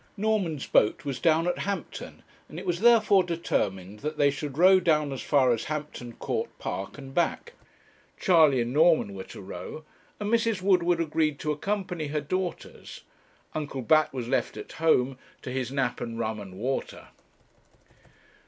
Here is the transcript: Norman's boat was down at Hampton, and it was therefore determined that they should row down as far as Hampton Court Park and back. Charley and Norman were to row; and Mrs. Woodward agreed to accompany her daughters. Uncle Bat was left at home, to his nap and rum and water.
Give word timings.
Norman's 0.17 0.65
boat 0.65 1.05
was 1.05 1.19
down 1.19 1.45
at 1.47 1.59
Hampton, 1.59 2.23
and 2.49 2.57
it 2.57 2.65
was 2.65 2.79
therefore 2.79 3.23
determined 3.23 3.99
that 3.99 4.17
they 4.17 4.31
should 4.31 4.57
row 4.57 4.79
down 4.79 5.11
as 5.13 5.21
far 5.21 5.53
as 5.53 5.65
Hampton 5.65 6.13
Court 6.13 6.49
Park 6.57 6.97
and 6.97 7.13
back. 7.13 7.53
Charley 8.19 8.61
and 8.61 8.73
Norman 8.73 9.13
were 9.13 9.25
to 9.25 9.39
row; 9.41 9.83
and 10.19 10.31
Mrs. 10.33 10.59
Woodward 10.63 10.99
agreed 11.01 11.37
to 11.41 11.51
accompany 11.51 12.07
her 12.07 12.19
daughters. 12.19 13.01
Uncle 13.53 13.83
Bat 13.83 14.11
was 14.11 14.27
left 14.27 14.57
at 14.57 14.71
home, 14.71 15.19
to 15.43 15.51
his 15.51 15.71
nap 15.71 16.01
and 16.01 16.17
rum 16.17 16.39
and 16.39 16.57
water. 16.57 17.09